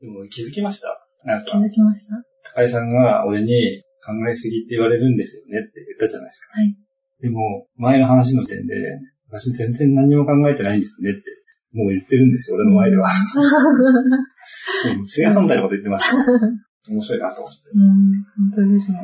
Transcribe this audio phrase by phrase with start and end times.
[0.00, 0.88] でも気づきました？
[1.24, 2.14] なん気か、づきました？
[2.54, 6.60] 高井さんが俺に考えすぎって言われるんですよねって言ったじゃないですか。
[6.60, 6.76] はい。
[7.22, 8.74] でも、前の話の時点で、
[9.28, 11.22] 私全然何も考えてないんですねって、
[11.72, 13.08] もう言ってるんですよ、俺の前では。
[14.96, 16.14] うん、正反対のこと言ってます。
[16.88, 17.58] 面白いなと思って。
[17.74, 17.90] うん、
[18.54, 19.00] 本当ですね。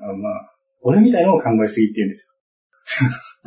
[0.00, 0.50] うん、あまあ、
[0.82, 2.28] 俺みたいなのを考えすぎって言うんです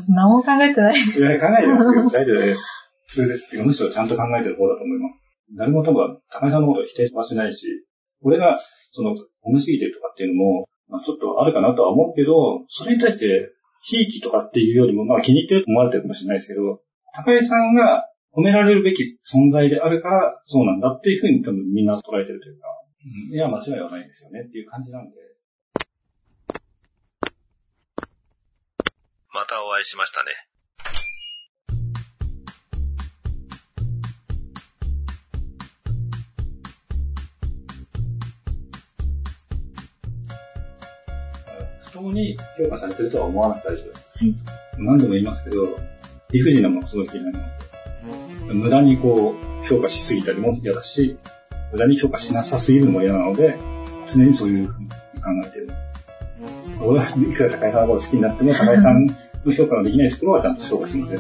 [0.07, 0.99] 何も考えてない。
[0.99, 1.05] よ。
[1.05, 2.09] いや、考えてますよ。
[2.09, 2.65] 大丈夫です。
[3.07, 5.26] 普通ですってむしろちゃんと考えてる方だと思います。
[5.55, 7.68] 誰も多分、高井さんのことを否定はしないし、
[8.21, 8.60] 俺が、
[8.92, 13.52] その、褒めすぎてるとかっていうのも、まあ、ちょっとあるかなとは思うけど、それに対して、
[13.83, 16.82] ひいきとかっていうよりも、まあ気に入ってると思われてるかもしれないですけど、
[17.14, 22.68] 高井さんが褒められるべき存在であるから、そうなんだっていうふうに多分みんな捉えてるというか、
[23.32, 25.16] いや、間違いはないですよねっていう感じなんで、
[29.33, 30.32] またお会いしましたね。
[42.08, 44.11] 不当に評価されてるとは思わなくて大丈夫です。
[44.17, 44.36] はい。
[44.77, 45.77] 何度も言いますけど、
[46.31, 47.38] 理不尽なものがすごい嫌いなの
[48.47, 51.17] で、無駄にこう、評価しすぎたりも嫌だし、
[51.72, 53.58] 無駄に評価しなさすぎるのも嫌なので、
[54.08, 54.95] 常にそういうふうに考
[55.45, 55.94] えてるんです。
[56.81, 61.19] 俺はいくら高井さんのこと好きになっても、高井さんの評価のできないところはちゃんと評価しません。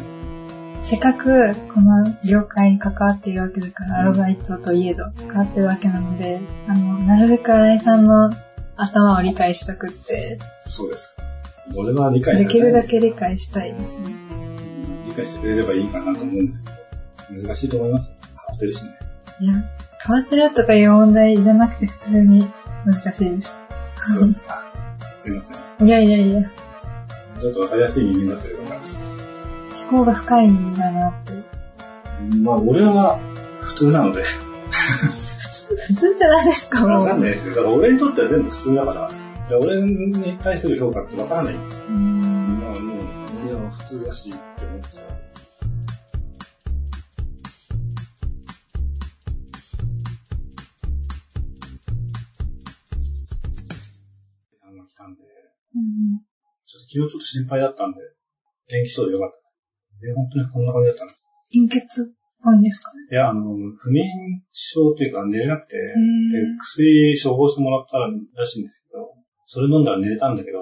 [0.83, 8.29] せっかくこの業界に関わっているわけだから、アルバイトといえど関わってるわけなので、あの、なるべく新井さんの
[8.77, 11.15] 頭を理解したくって、そうです。
[11.75, 14.15] 俺は理解でされないですきるだけ理解したいですね。
[15.07, 18.09] 理解してくれればいいかなと思うんですけど、難しいと思います。
[18.09, 18.91] 変わってるしね。
[19.39, 19.53] いや、
[20.05, 22.47] 変わってるとかいう問題じゃなくて普通に
[22.85, 23.53] 難しいです。
[24.13, 24.63] そうですか。
[25.15, 25.87] すいません。
[25.87, 26.41] いやいやいや、
[27.41, 28.79] ちょっとわかりやすい人間になってるから。
[29.89, 31.33] 思考が深いんだなって。
[32.37, 33.17] まあ、俺は
[33.61, 34.23] 普通なので、
[35.87, 36.85] 普通って何ですか。
[36.85, 37.55] わかんないですよ。
[37.55, 39.13] だから俺にとっては全部普通だから、だか
[39.51, 41.85] ら俺に対する評価ってわからないんですよ。
[41.85, 42.97] うーんまあもう、
[43.47, 45.07] いや、普通だしって思っちゃう。
[54.59, 55.21] さんが来たんで、
[55.73, 56.19] うん
[56.65, 57.99] ちょっと昨日ちょっと心配だったんで、
[58.67, 59.37] 元気そうでよかった。
[60.05, 61.11] え、本当にこんな感じだったの
[61.49, 62.16] 貧血？
[62.55, 63.07] いんですかね？
[63.11, 64.05] いや、あの、不眠
[64.51, 69.13] 症っていうか寝れなくて、へでー薬処方してもらったらしいんですけど、
[69.45, 70.59] それ飲んだら寝れたんだけど、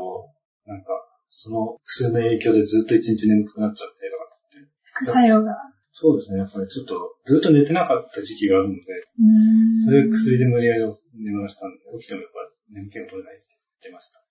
[0.66, 0.94] なんか、
[1.30, 4.70] その薬の影響でずっと一日眠くなっちゃってとかって。
[4.84, 5.54] 副作用が。
[5.92, 8.82] そうですね、やっぱりちょっとずっと寝てなかった時期があるので、
[9.86, 10.84] それで薬で無理やり
[11.16, 12.40] 眠らしたんで、起きてもやっぱ
[12.72, 14.25] り眠気が取れないって言ってました。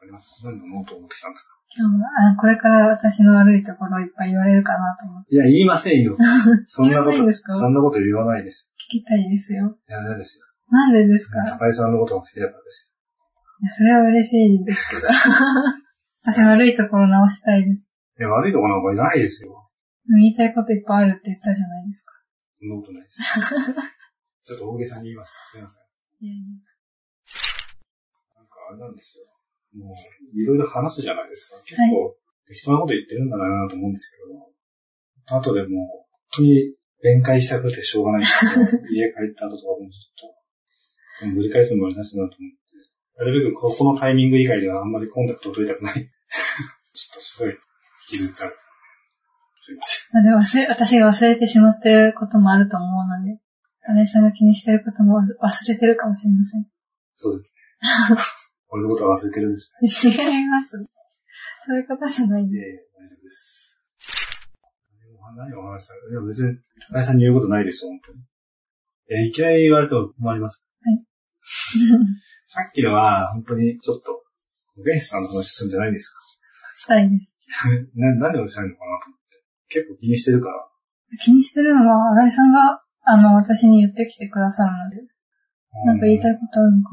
[0.00, 0.42] あります？
[0.42, 1.54] か何のノートを持ってきたんですか？
[1.76, 6.16] 今日はあこれから私の悪いところいっぱい言われるかなと思っていや、言いませんよ。
[6.66, 8.68] そんなこと、そんなこと言わないです。
[8.88, 9.76] 聞きたいですよ。
[9.88, 10.46] いや、嫌ですよ。
[10.70, 11.42] なんでですか？
[11.58, 12.92] 高井さんのことが好きだからです
[13.60, 15.08] いやそれは嬉しいですけど。
[16.24, 17.92] 私悪いところ直したいです。
[18.18, 18.26] よ。
[18.26, 19.68] いや、悪いとこなんかないですよ。
[20.16, 22.12] 言いたいこといっぱいあるって言ったじゃないですか。
[22.60, 23.22] そんなことないです。
[24.44, 25.38] ちょっと大げさに言いました。
[25.52, 25.82] すいません。
[26.24, 26.42] いやいや
[28.36, 29.24] なんかあれなんですよ。
[29.76, 31.60] もう、いろいろ話すじゃないですか。
[31.64, 35.68] 結はい構、適当なこと言ってるんだなと思うんですけど、後でもう、
[36.32, 38.60] 本当に弁解したくてしょうがないんですけど、
[38.92, 39.98] 家帰った後とかもず
[41.24, 42.58] っと、ぶり返すのもありなしだなと思って、
[43.18, 45.94] なるべくここのタイミング以外ではあんまりコンタクトを取りたくない。
[45.94, 46.08] ちょっ
[47.14, 47.56] とすごい、
[48.08, 48.68] 気づっちゃうんです
[49.72, 50.12] いません。
[50.12, 53.40] まあでも忘れ、私が忘れてしまってることもあると思うので、
[53.82, 56.66] 新井さんが気にしてることも忘れてるかもしれません。
[57.14, 58.16] そうですね。
[58.70, 60.26] 俺のことは忘れてるんですね。
[60.26, 60.70] 違います。
[61.66, 62.58] そういうことじゃないんで。
[62.58, 63.68] 大丈夫です。
[65.36, 66.58] 何を話したいや、別に、
[66.90, 68.20] 高井さんに言うことないですよ、本当に。
[69.10, 70.64] え、いきなり言われても困ります。
[70.82, 71.04] はい。
[72.46, 74.24] さっきのは、本当にちょっと、
[74.76, 76.10] 保健師さんの話するんじゃないんです
[76.78, 77.62] したいです。
[77.62, 79.42] か な、何をしたいのかなと思って。
[79.68, 80.68] 結構気にしてるから。
[81.20, 84.96] 気にしてるのは、新井さんが、あの、私に言ってきてくださるので、
[85.86, 86.90] なんか言いたいことあるのか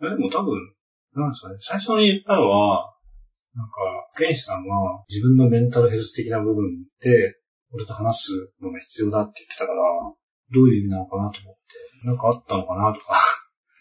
[0.00, 0.14] な。
[0.14, 0.54] え、でも多分、
[1.14, 2.94] なんですかね、最初に言ったのは、
[3.54, 3.72] なんか、
[4.12, 4.74] 保健師さんが
[5.08, 7.34] 自分のメンタルヘルス的な部分で、
[7.72, 9.78] 俺と話すのが必要だって言ってたから、
[10.52, 13.18] どういう意味なのかなと思って、なんかあったのかなとか。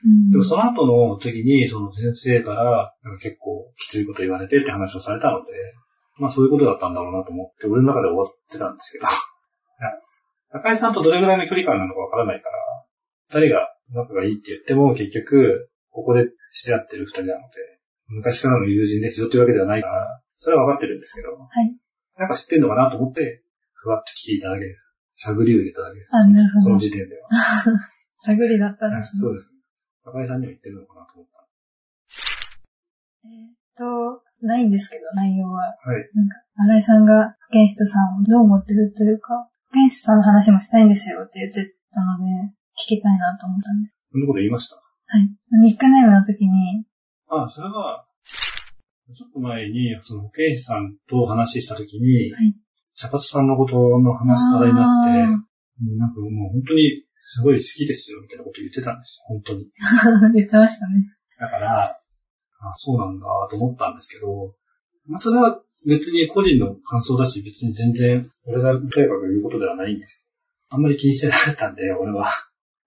[0.03, 0.31] うん。
[0.31, 5.51] でもその後の時に、その先生から、なんか結構きついこと言われてって話をされたので、
[6.17, 9.05] まあそういうことだったんだろうなと思って、俺の中で終わってたんですけど。
[9.07, 9.91] いや
[10.51, 17.57] 高井さんとどれぐらいの距離感なのかわからないから、二人が仲がいいって言っても結局、ここで知り合ってる二人なので、
[18.05, 21.73] 昔からの友人ですよっていうわけではないから、それは分かってるんですけど、はい。
[22.19, 23.41] なんか知ってんのかなと思って、
[23.73, 24.85] ふわっと来ていただけです。
[25.25, 26.15] 探りを入れただけです。
[26.15, 26.61] あ、なるほど。
[26.61, 27.29] その時点では。
[28.21, 29.19] 探りだったんはいですね。
[29.21, 29.51] そうです。
[30.05, 31.47] 高井さんには言ってるのかなと思った。
[33.25, 35.73] えーっと、ないんですけど、内容は。
[35.81, 36.09] はい。
[36.13, 42.25] なんか、新井さんが保健室さんをどう思ってるというか、保健室さんの話もしたいんですよって言ってたので、
[42.77, 43.95] 聞きたいなと思ったんです。
[44.11, 44.86] そんなこと言いました？
[45.07, 45.29] はい。
[45.63, 46.85] ニックネームの時に、
[47.29, 48.05] あ、それは、
[49.13, 52.55] ちょっと前に、その保健師さんと話したときに、はい
[52.97, 55.21] 茶髪さんのことの話からになって、
[55.99, 59.69] なんかもう本当にすごい好きですよみたいなこと言ってたんですよ、本当に。
[60.33, 61.05] 言ってましたね。
[61.39, 64.55] だから、あそうなんだと思ったんですけど、
[65.05, 70.75] まあそれは別に個人の感想だし、別に全然俺がとにかく言うことではないんですよ。
[70.75, 72.31] あんまり気にしてなかったんで、俺は。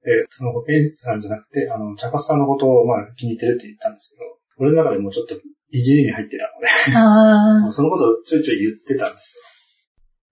[0.03, 4.23] で、その保健師さんじゃなくて、あの、茶髪さんのことをまあ気に入ってるって言ったんですけど、
[4.59, 5.35] 俺の中でもうちょっと
[5.71, 9.37] いじりに入ってたので、 そのことをちょいちょい言ってたんです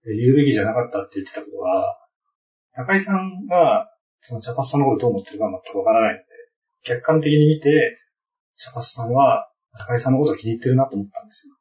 [0.05, 0.11] よ。
[0.11, 1.97] で言うべきじゃなかったって言ってたことは、
[2.73, 3.89] 高井さんが、
[4.21, 6.25] その茶髪さんのことをどう思ってるかは全くわからないので、
[6.83, 7.99] 客観的に見て、
[8.55, 11.53] 茶髪さんは高井さんのことを気に入ってるなと思ったんですよ。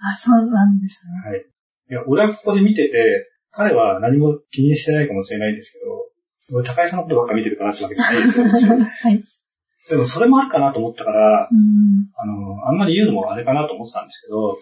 [0.00, 1.30] あ、あ、そうなんですね。
[1.30, 1.40] はい。
[1.40, 5.84] いや、俺はここで見てて、彼は何も気にしてないかもしれないんですけど、
[6.52, 8.44] 俺高井さんのことばっか見てるからってわけじゃないですよ。
[8.78, 9.24] はい。
[9.88, 12.08] でもそれもあるかなと思ったから、うん。
[12.16, 14.58] あの、あんまり言うのもあれかなと思ってたんですけど、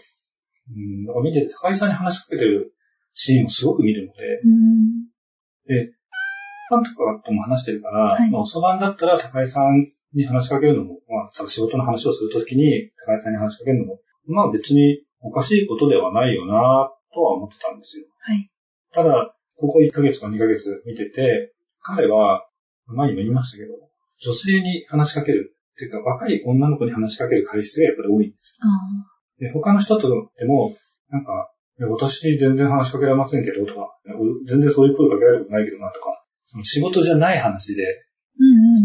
[0.74, 2.74] うん、だから見てて高井さんに話しかけてる
[3.14, 5.06] シーンをすごく見るので、うん。
[5.66, 5.92] で、
[6.68, 18.06] ファンとかとも話してるから、はいまあ、おそばんだったら高井さんに話しかけるのも、まあ、仕事の話をするときに高井さんに話しかけるのも、まあ別におかしいことではないよなとは思ってたんですよ。
[18.20, 18.50] はい。
[18.92, 21.52] ただ、ここ1ヶ月か2ヶ月見てて、
[21.82, 22.46] 彼は、
[22.86, 23.74] 前にも言いましたけど、
[24.18, 25.56] 女性に話しかける。
[25.72, 28.66] っていうか、若い女の子に話しかける回数がやっぱり多いんですあ
[29.44, 29.48] よ。
[29.48, 30.08] で、他の人と
[30.38, 30.76] でも、
[31.08, 31.50] なんか、
[31.90, 36.22] 私に全然話しかけられませんけど、とか、俺全然そういう声かけられることないけどな、とか、
[36.62, 37.84] 仕事じゃない話で。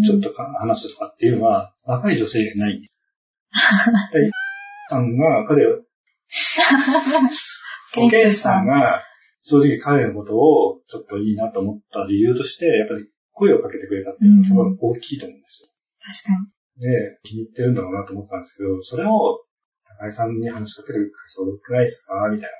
[0.05, 2.81] ちょっとか話すとかっていうのは、若い女性がいない。
[4.13, 4.31] で、
[4.89, 5.81] さんが、彼を、
[7.95, 9.01] 保健師さんが、
[9.47, 15.69] 正直彼のことをちょっといいなと思った理由として、やっぱり声をかけてくれたっていうのがすごい大きいと思うんですよ。
[16.03, 16.83] 確かに。
[16.83, 19.39] で、気に入ってるんだろうなと思ったんですけど、それを、
[19.99, 22.55] 高井さんに話しかけるそうくないですかみたいな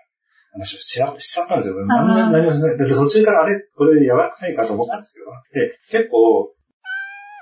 [0.54, 1.18] 話をしちゃっ
[1.48, 1.76] たんですよ。
[1.86, 2.78] 何も何もしない。
[2.78, 5.26] だって途中からあれこれやばくないかと思ったんですけど。
[5.54, 6.56] で、結構、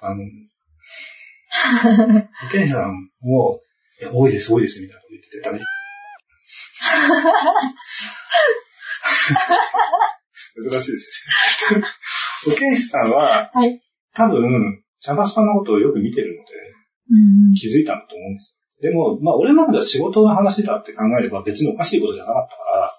[0.01, 0.24] あの、
[2.42, 3.62] 保健師さんも、
[4.01, 5.63] いや、多いです、多いです、みたいなこと言ってて、だから
[10.72, 11.30] 難しいです。
[12.50, 13.81] 保健師さんは、はい。
[14.13, 16.52] 多分、茶髪さんのことをよく見てるので、
[17.12, 17.54] うん。
[17.54, 18.90] 気づいたんだと思うんですよ。
[18.90, 22.90] でも、まあ、俺の中では仕事の話だって考えれば別におかしいことじゃなかったから、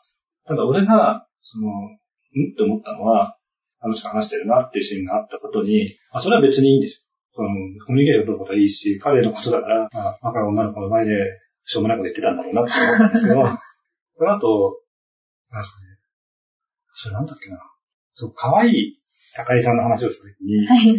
[0.47, 3.37] ただ俺が、その、んって思ったのは、
[3.81, 7.03] あの人話してるなっていうシーンがあったことに、あ、それは別にいいんですよ。
[7.37, 7.49] その、
[7.87, 11.13] コミュニケーション取ることはいいし、彼のことだから、まあ、若い女の子の前で、
[11.65, 14.81] しょうもないこと言ってたんだろうなって思ったんですけど、その後、
[15.51, 15.86] なんですかね、
[16.99, 17.59] それなんだっけな。
[18.15, 19.01] そう、可愛い
[19.35, 20.99] 高井さんの話をしたときに、はい。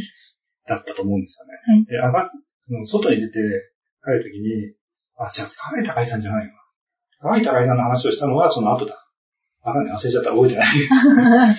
[0.67, 1.53] だったと思うんですよね。
[1.65, 2.31] はいで、上が
[2.85, 3.33] 外に出て
[4.03, 4.75] 帰るときに、
[5.17, 6.59] あ、じゃあ、河合高井さんじゃないよな。
[7.19, 8.94] 河合高井さんの話をしたのはその後だ。
[9.61, 9.95] わかんない。
[9.95, 10.29] 忘れちゃった。
[10.29, 10.67] 覚えてない。
[10.77, 11.49] じゃあ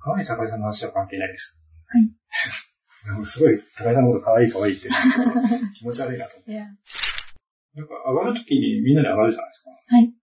[0.00, 1.56] 河合高井さんの話は関係ないです。
[1.88, 2.12] はい
[3.06, 4.88] なんかすごい、高井さんのこと可愛い可愛いって、
[5.76, 6.56] 気持ち悪いなと思って。
[6.56, 9.70] なんか上がるときにみんなで上がるじゃないですか。
[9.70, 10.14] はい。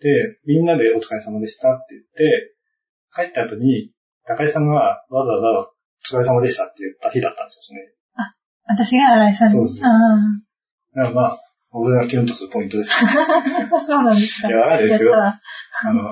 [0.00, 0.08] で、
[0.46, 2.54] みんなでお疲れ様でしたって言って、
[3.14, 3.92] 帰った後に、
[4.26, 5.70] 高井さんがわざわざ
[6.14, 7.94] お疲れ様でしたって言った日だったんですよね。
[8.66, 9.52] 私が新井さんに？
[9.54, 9.88] そうですあ
[10.96, 11.38] だからまあ、
[11.72, 12.92] 俺がキュンとするポイントです。
[12.92, 12.96] あ。
[13.80, 14.48] そうなんですか。
[14.48, 15.32] いやわかですけどやっ
[15.82, 16.10] たあの、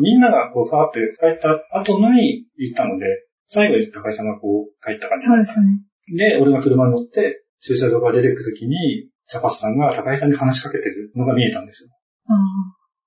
[0.00, 3.06] みんながこう、ファーって帰った後のに言ったので、
[3.48, 5.26] 最後に高井さんがこう、帰った感じ。
[5.26, 5.66] そうですね。
[6.16, 11.90] で、俺が車に乗って、駐車場から出てくるときに、チャパスさんが高井さんに話しかけてるのが見えたんですよ。
[12.28, 12.34] あ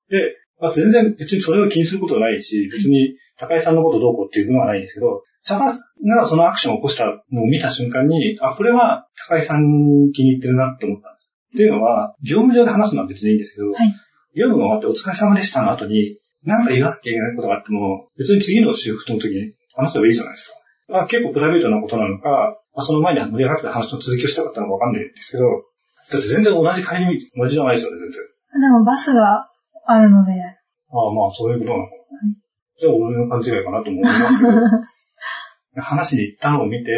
[0.09, 11.29] で、まあ、全然別にそれを気にすることはないし、別に高井さんのことどうこうっていうのはないんですけど、チャパスがそのアクションを起こしたのを見た瞬間に、あ、これは高井さん気に入ってるなって思ったんです。
[11.55, 13.93] っていうのは、業務上で話すのは別にいいんですけど、はい
[14.37, 20.53] 業務が終わってお疲れ様でしたの後に、なんか言わなきゃいけないことがあっても、別に次のシフトの時に話せばいいじゃないです
[20.87, 21.01] か。
[21.01, 22.29] あ結構プライベートなことなのか、
[22.73, 28.23] まあ、その前に盛り上がった話の続きをしたかったのかわかんないんですけど、だって全然同じ帰り道、同じじゃないですよね、全然。
[28.53, 28.59] あ。
[28.61, 29.49] でもバスが
[29.87, 31.97] あるので、ああ、まあ、そういうことなのかな。
[32.79, 34.51] じゃあ、俺の勘違いかなとも思いますけど、
[35.81, 36.91] 話に行ったのを見て、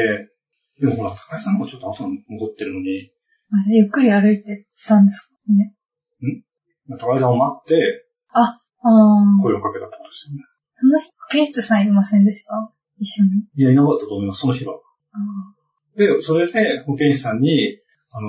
[0.80, 3.12] でもほら、高井さんの方がちょっと後に戻ってるのに、
[3.50, 5.74] まあゆっくり歩いてたんですかね。
[7.00, 8.62] 高井さんを待ってああ。
[9.42, 10.44] 声をかけたってことですよね。
[10.76, 11.00] その
[11.32, 12.52] ケイツさんいませんでした？
[13.00, 13.30] 一緒に。
[13.56, 14.76] いや、いなかったと思います、その日は。
[15.98, 17.80] で、それで保健師さんに、
[18.12, 18.28] あの、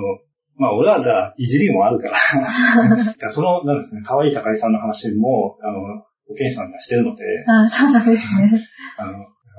[0.57, 2.13] まあ、俺はだ、いじりもあるから
[3.05, 5.79] だからその、なんですね、可愛い高井さんの話も、あの、
[6.27, 8.61] 保健師さんがしてるので、ああ、そうなんですね。
[8.97, 9.13] あの、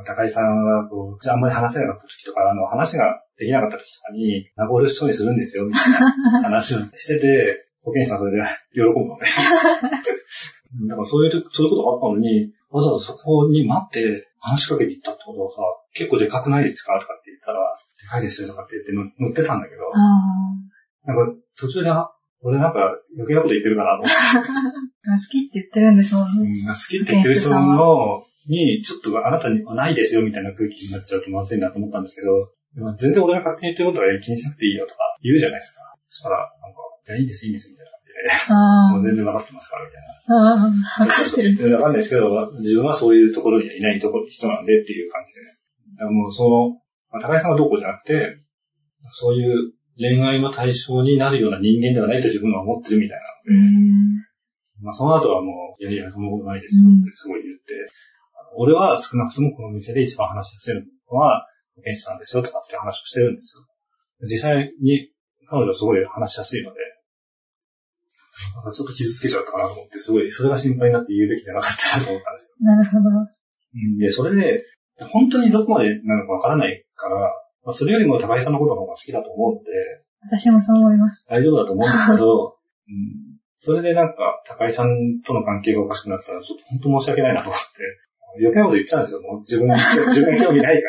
[0.06, 8.42] 高井さんは、こう、あんまり話せなかった時とか、あの、話ができなかった時とかに、名残惜しそうにするんですよ、みたいな 話をしてて、保健師さんそれで
[8.74, 9.26] 喜ぶのね。
[10.88, 15.60] だからそういう、そういうことがあったのに、わざわざそこに待って話しかけに行ったってことはさ、
[15.94, 16.98] 結構でかくないですか？
[16.98, 17.58] とかって言ったら、
[18.00, 19.82] でかいですよとかって言って乗ってたんだけど、
[21.04, 21.90] なんか途中で、
[22.42, 24.50] 俺なんか余計なこと言ってるかなと思って。
[25.02, 26.48] 好きって言ってるんですもんね。
[26.48, 32.50] うん、好きって言ってる人の、に、ちょっとあなたにはないですよみたいな空気になっちゃうとまずいなと思ったんですけど、
[32.98, 35.82] 全然俺が勝手に言ってることは気にしなくていいよとか言うじゃないですか。
[36.08, 37.92] そしたら、なんか、いや、いいです、いいです、みたいな
[38.96, 40.70] 感じで、もう全然分かってますから、みたいな。
[40.98, 41.56] 分かってる。
[41.56, 46.10] 分かんないですけど、自分はそういうところにはいないところ人なんでっていう感じで、ね。
[46.10, 46.68] もうその、
[47.10, 48.38] まあ、高井さんがどうこうじゃなくて、
[49.10, 53.24] そういう恋愛の対象になるような人間ではないと自分は思ってるみたいな
[54.82, 57.72] まあその後はもう、いやいや、そんなことないですよってすごい言って、
[58.56, 61.46] うん、俺は少なくともこの店で一番話しやすいのは、
[61.76, 63.64] 保健師さんですよとかって話をしてるんですよ。
[64.26, 65.10] 実際に
[65.48, 66.80] 彼女はすごい話しやすいので、
[68.54, 72.66] なんかちょっと傷つけちゃったかなと思って、すごい、それが心配になって言うべきじゃなかったなと思ったんですよ。
[72.66, 73.98] なるほど。
[73.98, 74.64] で、それで、
[75.10, 77.32] 本当にどこまでなのかわからないから、
[77.64, 79.70] まあ、それよりも高井さんのことの方が好きだと思うので、
[80.22, 81.24] 私もそう思います。
[81.28, 82.56] 大丈夫だと思うんですけど、
[82.88, 89.20] うん、それでなんか、高井さんとの関係がおかしくなったら、ちょっと本当申し訳ないなと思って、余計なこと言っちゃうんですよ。
[89.20, 89.68] もう自分、
[90.14, 90.88] 自分興味ないか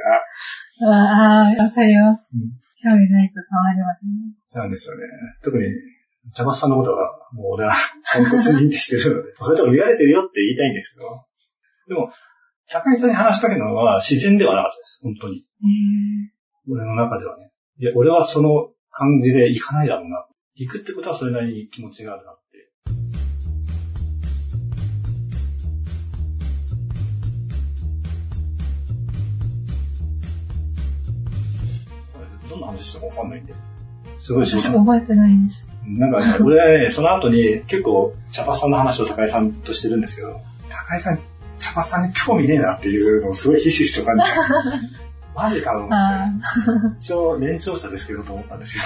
[0.85, 0.93] ら。
[0.93, 2.25] ああ、わかります。
[2.33, 2.49] うん、
[2.81, 4.11] 興味ないと変わりますね。
[4.45, 5.03] そうなんですよね。
[5.43, 5.65] 特に、
[6.31, 7.73] 茶松さんのことは、もう俺は、
[8.15, 11.05] ポンコツ認定してるので、 それとも見られてるよって言いたいんですけど、
[11.87, 12.09] でも、
[12.69, 14.99] 高井さんに話しかけたのは自然ではなかったです。
[15.03, 15.45] 本当に。
[16.69, 17.51] 俺の中ではね。
[17.77, 20.25] いや、俺はその感じで行かないだろうな。
[20.55, 22.69] 行くってことはそれなりに気持ちがあるなって。
[32.49, 33.53] どんな話したかわかんないんで。
[34.19, 35.67] すごい知り覚えてないです。
[35.85, 40.39] なんかね、 俺、その後に結構、茶葉さんの話を高井さんとしてるんですけど、
[40.69, 41.19] 高井さん、
[41.59, 44.23] 茶葉さんに興味ねえなっていうのをすごいひしひしと感じ
[45.35, 46.99] マジかと思って。
[46.99, 48.83] 一応、年長者ですけどと思ったんですよ。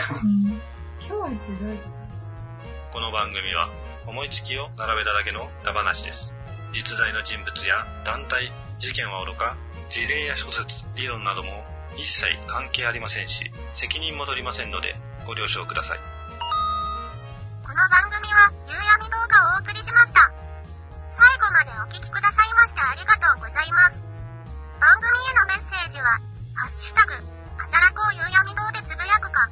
[1.08, 3.70] 興味ってどういうことこの番組は、
[4.06, 6.34] 思いつきを並べただけのダ話です。
[6.74, 9.56] 実在の人物や団体、事件はおろか、
[9.90, 11.64] 事例や諸説、理論なども
[11.98, 16.00] 一切関係ありませんし、責任も取りませんので、ご了承ください。
[17.64, 20.32] この番組は、夕闇動画をお送りしました。
[21.12, 24.02] 最後までお聴きくださいましてありがとうございます。
[24.80, 26.20] 番組へのメッセージは、
[26.58, 29.48] ハッシュタグ、あじゃらこう夕闇堂でつぶやくか、